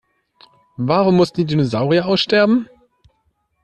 Warum 0.77 1.17
mussten 1.17 1.41
die 1.41 1.45
Dinosaurier 1.45 2.07
aussterben? 2.07 2.67